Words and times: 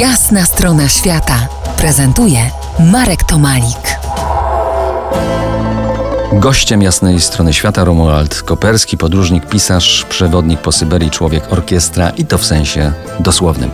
Jasna 0.00 0.44
strona 0.44 0.88
świata 0.88 1.48
prezentuje 1.76 2.38
Marek 2.92 3.24
Tomalik. 3.24 3.98
Gościem 6.32 6.82
jasnej 6.82 7.20
strony 7.20 7.54
świata 7.54 7.84
Romuald 7.84 8.42
Koperski, 8.42 8.96
podróżnik, 8.96 9.46
pisarz, 9.46 10.06
przewodnik 10.08 10.60
po 10.60 10.72
Syberii, 10.72 11.10
człowiek 11.10 11.52
orkiestra 11.52 12.10
i 12.10 12.24
to 12.24 12.38
w 12.38 12.44
sensie 12.44 12.92
dosłownym. 13.20 13.70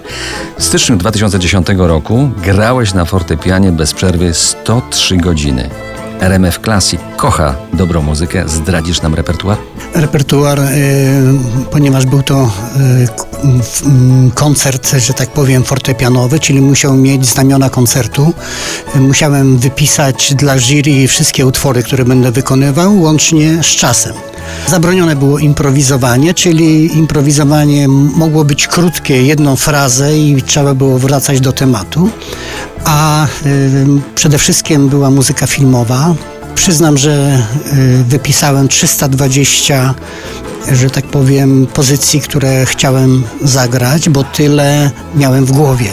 W 0.58 0.64
styczniu 0.64 0.96
2010 0.96 1.66
roku 1.76 2.30
grałeś 2.36 2.94
na 2.94 3.04
fortepianie 3.04 3.72
bez 3.72 3.94
przerwy 3.94 4.34
103 4.34 5.16
godziny. 5.16 5.70
RMF 6.22 6.60
Classic 6.64 7.00
kocha 7.16 7.54
dobrą 7.72 8.02
muzykę. 8.02 8.44
Zdradzisz 8.48 9.02
nam 9.02 9.14
repertuar? 9.14 9.58
Repertuar, 9.94 10.60
y, 10.60 10.64
ponieważ 11.70 12.06
był 12.06 12.22
to 12.22 12.50
y, 14.26 14.30
koncert, 14.34 14.94
że 14.98 15.14
tak 15.14 15.30
powiem, 15.30 15.64
fortepianowy, 15.64 16.40
czyli 16.40 16.60
musiał 16.60 16.94
mieć 16.94 17.26
znamiona 17.26 17.70
koncertu. 17.70 18.32
Musiałem 18.94 19.58
wypisać 19.58 20.34
dla 20.34 20.58
jury 20.58 21.08
wszystkie 21.08 21.46
utwory, 21.46 21.82
które 21.82 22.04
będę 22.04 22.32
wykonywał, 22.32 23.00
łącznie 23.00 23.62
z 23.62 23.66
czasem. 23.66 24.12
Zabronione 24.66 25.16
było 25.16 25.38
improwizowanie, 25.38 26.34
czyli 26.34 26.98
improwizowanie 26.98 27.88
mogło 27.88 28.44
być 28.44 28.68
krótkie, 28.68 29.22
jedną 29.22 29.56
frazę 29.56 30.18
i 30.18 30.42
trzeba 30.42 30.74
było 30.74 30.98
wracać 30.98 31.40
do 31.40 31.52
tematu, 31.52 32.10
a 32.84 33.26
y, 33.46 33.86
przede 34.14 34.38
wszystkim 34.38 34.88
była 34.88 35.10
muzyka 35.10 35.46
filmowa. 35.46 36.14
Przyznam, 36.54 36.98
że 36.98 37.42
y, 37.72 38.04
wypisałem 38.04 38.68
320, 38.68 39.94
że 40.72 40.90
tak 40.90 41.04
powiem, 41.04 41.66
pozycji, 41.74 42.20
które 42.20 42.66
chciałem 42.66 43.22
zagrać, 43.42 44.08
bo 44.08 44.24
tyle 44.24 44.90
miałem 45.14 45.44
w 45.44 45.52
głowie. 45.52 45.90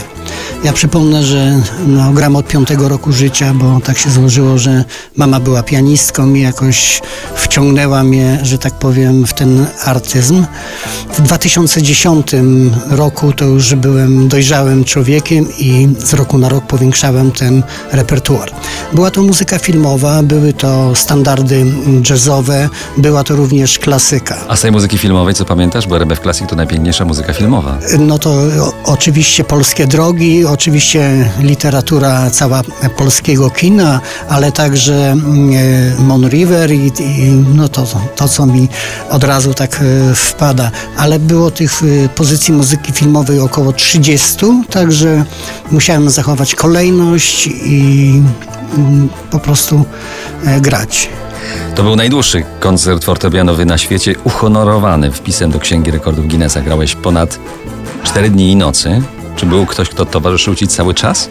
Ja 0.64 0.74
przypomnę, 0.74 1.24
że 1.24 1.60
no, 1.88 2.12
gram 2.12 2.36
od 2.36 2.48
piątego 2.48 2.90
roku 2.90 3.12
życia, 3.12 3.54
bo 3.54 3.80
tak 3.84 3.98
się 3.98 4.10
złożyło, 4.10 4.58
że 4.58 4.84
mama 5.16 5.40
była 5.40 5.64
pianistką 5.64 6.34
i 6.34 6.42
jakoś 6.42 7.02
wciągnęła 7.36 8.04
mnie, 8.04 8.40
że 8.44 8.58
tak 8.58 8.74
powiem, 8.74 9.26
w 9.26 9.34
ten 9.34 9.66
artyzm. 9.84 10.46
W 11.14 11.22
2010 11.22 12.32
roku 12.90 13.34
to 13.34 13.46
już 13.46 13.76
byłem 13.76 14.28
dojrzałym 14.28 14.84
człowiekiem 14.84 15.46
i 15.60 15.88
z 16.00 16.14
roku 16.14 16.38
na 16.38 16.50
rok 16.50 16.66
powiększałem 16.66 17.32
ten 17.32 17.64
repertuar. 17.92 18.52
Była 18.94 19.12
to 19.12 19.24
muzyka 19.24 19.60
filmowa, 19.60 20.24
były 20.24 20.54
to 20.54 20.96
standardy 20.96 21.66
jazzowe, 22.10 22.70
była 22.98 23.24
to 23.24 23.36
również 23.36 23.80
klasyka. 23.80 24.38
A 24.48 24.56
z 24.56 24.62
tej 24.62 24.72
muzyki 24.72 24.98
filmowej 24.98 25.34
co 25.34 25.46
pamiętasz? 25.46 25.88
Bo 25.88 25.96
RBF 25.98 26.20
Classic 26.20 26.50
to 26.50 26.56
najpiękniejsza 26.56 27.06
muzyka 27.06 27.34
filmowa. 27.34 27.78
No 28.00 28.20
to 28.20 28.30
o, 28.32 28.74
oczywiście 28.84 29.44
polskie 29.44 29.88
drogi, 29.88 30.46
oczywiście 30.52 31.30
literatura 31.40 32.30
cała 32.30 32.62
polskiego 32.98 33.50
kina, 33.50 34.02
ale 34.30 34.52
także 34.52 35.12
mm, 35.12 35.50
e, 36.00 36.04
Mon 36.04 36.30
River 36.30 36.72
i, 36.72 36.92
i 37.00 37.32
no 37.56 37.70
to, 37.70 37.88
to, 38.16 38.28
co 38.28 38.46
mi 38.46 38.70
od 39.10 39.24
razu 39.24 39.54
tak 39.54 39.82
e, 39.82 40.16
wpada. 40.16 40.72
Ale 40.98 41.20
było 41.20 41.52
tych 41.52 41.82
e, 41.84 42.10
pozycji 42.10 42.54
muzyki 42.54 42.92
filmowej 42.92 43.40
około 43.40 43.74
30, 43.74 44.38
także 44.70 45.26
musiałem 45.72 46.10
zachować 46.10 46.56
kolejność 46.56 47.48
i 47.48 48.22
mm, 48.78 49.10
po 49.32 49.40
prostu 49.40 49.86
grać. 50.62 51.10
To 51.76 51.84
był 51.84 51.96
najdłuższy 51.96 52.44
koncert 52.60 53.04
fortepianowy 53.04 53.66
na 53.66 53.78
świecie, 53.78 54.16
uhonorowany 54.24 55.12
wpisem 55.12 55.52
do 55.52 55.60
Księgi 55.60 55.92
Rekordów 55.92 56.28
Guinnessa. 56.28 56.62
Grałeś 56.62 56.96
ponad 56.96 57.40
4 58.04 58.30
dni 58.30 58.52
i 58.52 58.56
nocy. 58.56 59.02
Czy 59.40 59.46
był 59.46 59.66
ktoś, 59.66 59.90
kto 59.90 60.06
towarzyszył 60.06 60.56
Ci 60.56 60.68
cały 60.68 60.94
czas? 60.94 61.30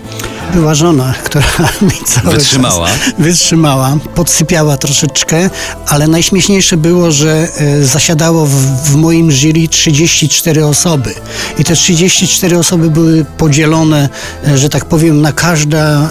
Była 0.55 0.75
żona, 0.75 1.14
która 1.25 1.45
mi 1.83 2.05
cały 2.06 2.34
Wytrzymała. 2.37 2.89
czas 2.89 2.98
wytrzymała. 3.19 3.97
Podsypiała 4.15 4.77
troszeczkę, 4.77 5.50
ale 5.87 6.09
najśmieszniejsze 6.09 6.77
było, 6.77 7.10
że 7.10 7.49
e, 7.56 7.84
zasiadało 7.84 8.47
w, 8.47 8.55
w 8.84 8.97
moim 8.97 9.31
jury 9.31 9.69
34 9.69 10.66
osoby. 10.66 11.15
I 11.59 11.65
te 11.65 11.75
34 11.75 12.59
osoby 12.59 12.91
były 12.91 13.25
podzielone, 13.25 14.09
e, 14.47 14.59
że 14.59 14.69
tak 14.69 14.84
powiem, 14.84 15.21
na 15.21 15.32
każda, 15.32 15.78
e, 15.78 16.09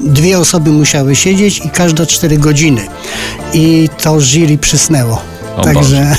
dwie 0.00 0.38
osoby 0.38 0.70
musiały 0.70 1.16
siedzieć 1.16 1.58
i 1.64 1.70
każda 1.70 2.06
4 2.06 2.38
godziny. 2.38 2.86
I 3.52 3.88
to 4.02 4.20
jury 4.20 4.58
przysnęło. 4.58 5.35
O 5.56 5.62
Także... 5.62 6.16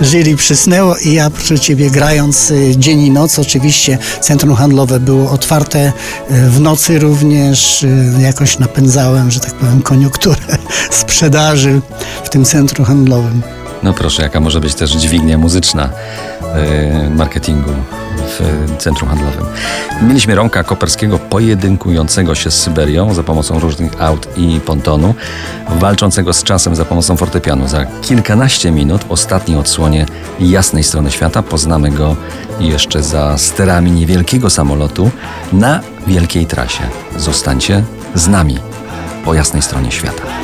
Jury 0.00 0.36
przysnęło 0.44 0.96
i 0.96 1.12
ja 1.12 1.30
przy 1.30 1.58
ciebie 1.58 1.90
grając 1.90 2.50
y, 2.50 2.76
dzień 2.76 3.00
i 3.00 3.10
noc, 3.10 3.38
oczywiście 3.38 3.98
centrum 4.20 4.54
handlowe 4.54 5.00
było 5.00 5.30
otwarte, 5.30 5.92
y, 6.30 6.50
w 6.50 6.60
nocy 6.60 6.98
również 6.98 7.82
y, 7.82 8.14
jakoś 8.18 8.58
napędzałem, 8.58 9.30
że 9.30 9.40
tak 9.40 9.54
powiem, 9.54 9.82
koniunkturę 9.82 10.58
sprzedaży 10.90 11.80
w 12.24 12.30
tym 12.30 12.44
centrum 12.44 12.86
handlowym. 12.86 13.42
No 13.84 13.92
proszę, 13.92 14.22
jaka 14.22 14.40
może 14.40 14.60
być 14.60 14.74
też 14.74 14.90
dźwignia 14.90 15.38
muzyczna 15.38 15.88
marketingu 17.16 17.70
w 18.16 18.70
centrum 18.78 19.08
handlowym. 19.08 19.44
Mieliśmy 20.02 20.34
Romka 20.34 20.64
Koperskiego 20.64 21.18
pojedynkującego 21.18 22.34
się 22.34 22.50
z 22.50 22.62
Syberią 22.62 23.14
za 23.14 23.22
pomocą 23.22 23.58
różnych 23.58 24.02
aut 24.02 24.28
i 24.36 24.60
pontonu, 24.66 25.14
walczącego 25.68 26.32
z 26.32 26.42
czasem 26.42 26.76
za 26.76 26.84
pomocą 26.84 27.16
fortepianu. 27.16 27.68
Za 27.68 27.84
kilkanaście 27.84 28.70
minut 28.70 29.04
w 29.04 29.12
ostatniej 29.12 29.58
odsłonie 29.58 30.06
jasnej 30.40 30.84
strony 30.84 31.10
świata 31.10 31.42
poznamy 31.42 31.90
go 31.90 32.16
jeszcze 32.60 33.02
za 33.02 33.38
sterami 33.38 33.90
niewielkiego 33.92 34.50
samolotu 34.50 35.10
na 35.52 35.80
wielkiej 36.06 36.46
trasie. 36.46 36.82
Zostańcie 37.16 37.82
z 38.14 38.28
nami 38.28 38.58
po 39.24 39.34
jasnej 39.34 39.62
stronie 39.62 39.90
świata. 39.92 40.43